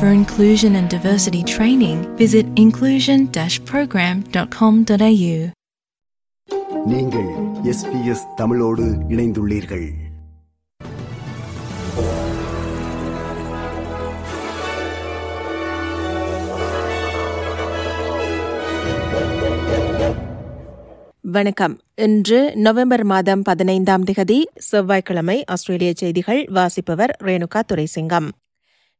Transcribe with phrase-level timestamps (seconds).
[0.00, 5.50] For inclusion and diversity training, visit inclusion program.com.au.
[6.84, 7.26] நீங்கள்
[7.62, 9.88] SBS தமிழோடு இணைந்துள்ளீர்கள்.
[21.20, 21.80] வணக்கம்.
[21.94, 28.28] இன்று நவம்பர் மாதம் பதினைந்தாம் திகதி செவ்வாய்க்கிழமை ஆஸ்திரேலிய செய்திகள் வாசிப்பவர் ரேணுகா துரைசிங்கம்.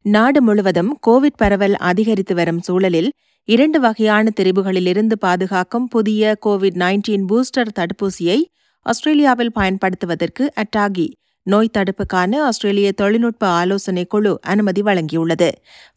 [0.05, 3.09] நாடு முழுவதும் கோவிட் பரவல் அதிகரித்து வரும் சூழலில்
[3.47, 8.39] இரண்டு வகையான திரிபுகளிலிருந்து பாதுகாக்கும் புதிய கோவிட் நைன்டீன் பூஸ்டர் தடுப்பூசியை
[8.85, 11.07] ஆஸ்திரேலியாவில் பயன்படுத்துவதற்கு அட்டாகி.
[11.47, 15.49] நோய் தடுப்புக்கான ஆஸ்திரேலிய தொழில்நுட்ப ஆலோசனை குழு அனுமதி வழங்கியுள்ளது.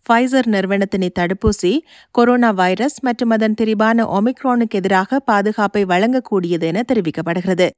[0.07, 1.73] ஃபைசர் நிறுவனத்தின் இத்தடுப்பூசி
[2.11, 7.69] கொரோனா வைரஸ் மற்றும் அதன் திரிபான ஒமிக்ரானுக்கு எதிராக பாதுகாப்பை வழங்கக்கூடியது என தெரிவிக்கப்படுகிறது.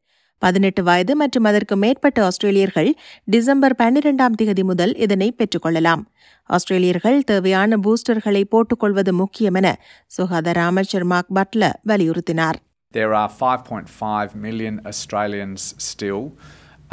[0.45, 2.91] பதினெட்டு வயது மற்றும் அதற்கு மேற்பட்ட ஆஸ்திரேலியர்கள்
[3.35, 6.03] டிசம்பர் பன்னிரெண்டாம் தேதி முதல் இதனை பெற்றுக்கொள்ளலாம்.
[6.49, 9.71] ஆஸ்திரேலியர்கள் தேவையான பூஸ்டர்களை போட்டுக்கொள்வது முக்கியம் என
[10.07, 12.59] சுகாதார அமைச்சர் மார்க் பட்லர் வலியுறுத்தினார்.
[12.95, 16.23] There are 5.5 million Australians still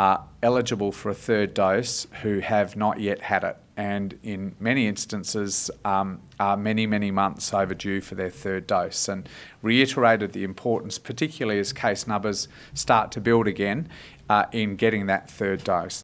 [0.05, 0.17] are
[0.49, 3.57] eligible for a third dose who have not yet had it,
[3.91, 5.53] and in many instances
[5.93, 6.09] um,
[6.47, 9.01] are many, many months overdue for their third dose.
[9.13, 9.21] And
[9.69, 12.41] reiterated the importance, particularly as case numbers
[12.83, 13.81] start to build again,
[14.29, 15.97] uh, in getting that third dose.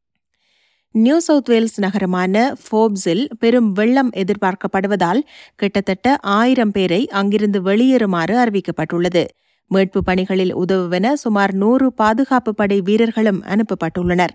[0.95, 5.21] New South Wales நகரமான ஃபோப்ஸில் பெரும் வெள்ளம் எதிர்பார்க்கப்படுவதால்
[5.55, 9.23] கிட்டத்தட்ட ஆயிரம் பேரை அங்கிருந்து வெளியேறுமாறு அறிவிக்கப்பட்டுள்ளது
[9.71, 14.33] மீட்பு பணிகளில் உதவுவென சுமார் நூறு பாதுகாப்பு படை வீரர்களும் அனுப்பப்பட்டுள்ளனர்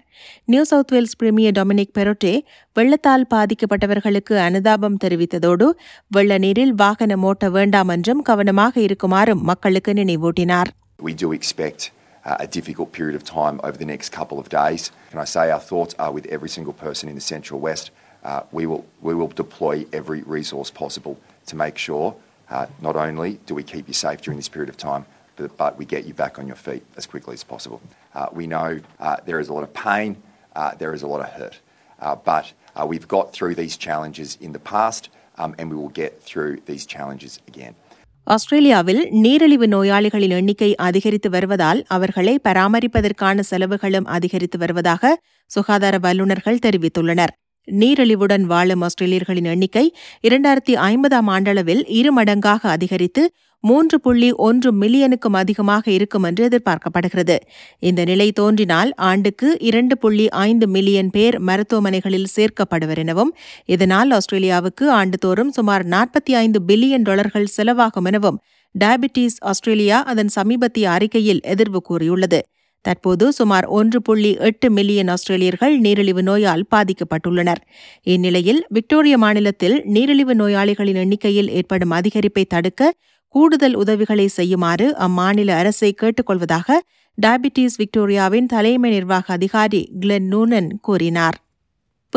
[0.52, 2.32] New South Wales premier Dominic Perrottet
[2.76, 5.66] வெள்ளத்தால் பாதிக்கப்பட்டவர்களுக்கு அனுதாபம் தெரிவித்ததோடு
[6.08, 10.70] வெள்ள நீரில் வாகனம் ஓட்ட வேண்டாம் என்றும் கவனமாக இருக்குமாறும் மக்களுக்கு நினைவூட்டினார்
[11.00, 11.82] We do expect
[12.24, 14.82] uh, a difficult period of time over the next couple of days.
[15.12, 17.86] Can I say our thoughts are with every single person in the Central West.
[18.22, 21.14] Uh, we, will, we will deploy every resource possible
[21.46, 22.06] to make sure
[22.48, 25.04] uh, not only do we keep you safe during this period of time,
[25.56, 27.80] but, we get you back on your feet as quickly as possible.
[28.14, 30.10] Uh, we know uh, there is a lot of pain,
[30.56, 31.56] uh, there is a lot of hurt,
[31.98, 32.46] uh, but
[32.76, 35.02] uh, we've got through these challenges in the past
[35.38, 37.74] um, and we will get through these challenges again.
[38.26, 45.12] ஆஸ்திரேலியாவில் நீரிழிவு நோயாளிகளின் எண்ணிக்கை அதிகரித்து வருவதால் அவர்களை பராமரிப்பதற்கான செலவுகளும் அதிகரித்து வருவதாக
[45.50, 47.32] சுகாதார வல்லுநர்கள் தெரிவித்துள்ளனர்
[47.72, 55.90] நீரிழிவுடன் வாழும் ஆஸ்திரேலியர்களின் எண்ணிக்கை இரண்டாயிரத்தி ஐம்பதாம் ஆண்டளவில் இரு மடங்காக அதிகரித்து மூன்று புள்ளி ஒன்று மில்லியனுக்கும் அதிகமாக
[55.90, 57.36] இருக்கும் என்று எதிர்பார்க்கப்படுகிறது.
[57.78, 65.50] இந்த நிலை தோன்றினால் ஆண்டுக்கு இரண்டு புள்ளி ஐந்து மில்லியன் பேர் மருத்துவமனைகளில் சேர்க்கப்படுவர் எனவும் இதனால் ஆஸ்திரேலியாவுக்கு ஆண்டுதோறும்
[65.50, 68.40] சுமார் நாற்பத்தி ஐந்து பில்லியன் டாலர்கள் செலவாகும் எனவும்
[68.78, 72.40] டயபிட்டிஸ் ஆஸ்திரேலியா அதன் சமீபத்திய அறிக்கையில் எதிர்வு கூறியுள்ளது.
[72.80, 77.60] தற்போது சுமார் ஒன்று புள்ளி எட்டு மில்லியன் ஆஸ்திரேலியர்கள் நீரிழிவு நோயால் பாதிக்கப்பட்டுள்ளனர்.
[78.02, 82.92] இந்நிலையில் விக்டோரியா மாநிலத்தில் நீரிழிவு நோயாளிகளின் எண்ணிக்கையில் ஏற்படும் அதிகரிப்பை தடுக்க
[83.28, 86.78] கூடுதல் உதவிகளை செய்யுமாறு அம்மாநில அரசை கேட்டுக்கொள்வதாக
[87.18, 91.36] டயபிட்டிஸ் விக்டோரியாவின் தலைமை நிர்வாக அதிகாரி கிளென் நூனன் கூறினார்.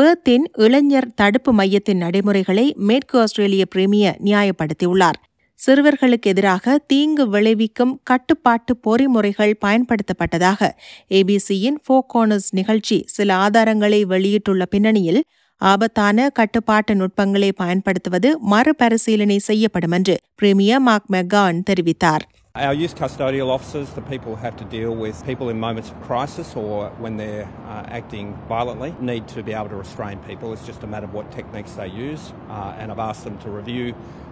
[0.00, 5.18] பேர்த்தின் இளைஞர் தடுப்பு மையத்தின் நடைமுறைகளை மேற்கு ஆஸ்திரேலிய பிரீமியர் நியாயப்படுத்தியுள்ளார்.
[5.58, 10.70] சிறுவர்களுக்கு எதிராக தீங்கு விளைவிக்கும் கட்டுப்பாட்டு பொறிமுறைகள் பயன்படுத்தப்பட்டதாக
[11.10, 15.22] ஏபிசியின் ஃபோகோனஸ் நிகழ்ச்சி சில ஆதாரங்களை வெளியிட்டுள்ள பின்னணியில்
[15.60, 22.24] ஆபத்தான கட்டுப்பாட்டு நுட்பங்களை பயன்படுத்துவது மறுபரிசீலனை செய்யப்படும் என்று பிரீமியர் மார்க் மெக்கான் தெரிவித்தார்.
[22.55, 25.97] Our youth custodial officers, the people who have to deal with people in moments of
[26.01, 30.47] crisis or when they're uh, acting violently, need to be able to restrain people.
[30.53, 33.49] It's just a matter of what techniques they use, uh, and I've asked them to
[33.51, 33.85] review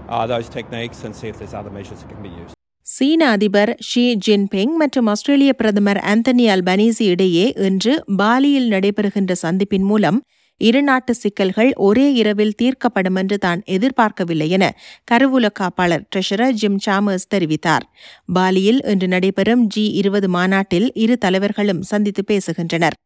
[0.09, 2.53] uh, those techniques and see if there's other measures that can be used.
[2.87, 10.19] சீன அதிபர் Xi Jinping மற்றும் ஆஸ்திரேலிய பிரதமர் Anthony Albanese இடையே இன்று பாலியில் நடைபெறுகின்ற சந்திப்பின் மூலம்
[10.68, 14.64] இருநாட்டு சிக்கல்கள் ஒரே இரவில் தீர்க்கப்படும் என்று தான் எதிர்பார்க்கவில்லை என
[15.10, 17.86] கருவூல காப்பாளர் ட்ரெஷரர் ஜிம் சாமர்ஸ் தெரிவித்தார்.
[18.34, 22.96] பாலியில் இன்று நடைபெறும் ஜி இருபது மாநாட்டில் இரு தலைவர்களும் சந்தித்து பேசுகின்றனர்.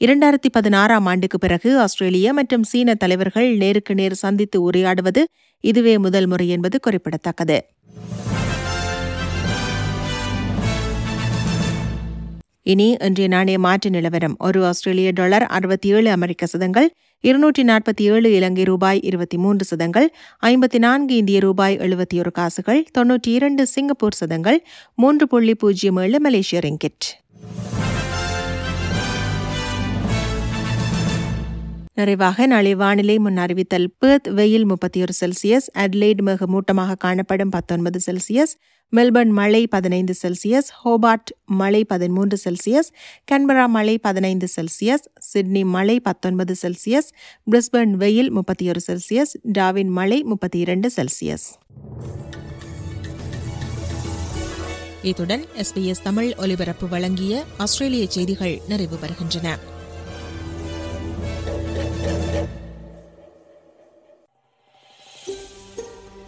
[0.00, 5.24] இரண்டாயிரத்தி பதினாறாம் ஆண்டுக்கு பிறகு ஆஸ்திரேலிய மற்றும் சீன தலைவர்கள் நேருக்கு நேர் சந்தித்து உரையாடுவது
[5.64, 7.58] இதுவே முதல் முறை என்பது குறிப்பிடத்தக்கது.
[12.72, 14.36] இனி இன்றைய நாணய மாற்று நிலவரம்.
[14.38, 16.88] ஒரு ஆஸ்திரேலிய டாலர் அறுபத்தி ஏழு அமெரிக்க சதங்கள்
[17.20, 20.08] இருநூற்றி நாற்பத்தி ஏழு இலங்கை ரூபாய் இருபத்தி மூன்று சதங்கள்
[20.46, 24.58] ஐம்பத்தி நான்கு இந்திய ரூபாய் எழுபத்தி ஒரு காசுகள் தொன்னூற்றி இரண்டு சிங்கப்பூர் சதங்கள்
[24.94, 27.06] மூன்று புள்ளி பூஜ்ஜியம் ஏழு மலேசிய ரிங்கிட்.
[31.96, 38.00] நிறைவாக நாளை வானிலை முன் அறிவித்தல் பெர்த் வெயில் முப்பத்தி ஒரு செல்சியஸ் அட்லைட் மிக மூட்டமாக காணப்படும் பத்தொன்பது
[38.06, 38.52] செல்சியஸ்
[38.96, 42.90] மெல்பர்ன் மழை பதினைந்து செல்சியஸ் ஹோபார்ட் மழை பதிமூன்று செல்சியஸ்
[43.32, 47.08] கன்பரா மழை பதினைந்து செல்சியஸ் சிட்னி மழை பத்தொன்பது செல்சியஸ்
[47.50, 51.46] பிரிஸ்பர்ன் வெயில் முப்பத்தி ஒரு செல்சியஸ் டாவின் மழை முப்பத்தி இரண்டு செல்சியஸ்.
[55.02, 59.58] இத்துடன் எஸ்பிஎஸ் தமிழ் ஒலிபரப்பு வழங்கிய ஆஸ்திரேலிய செய்திகள் நிறைவு பெறுகின்றன.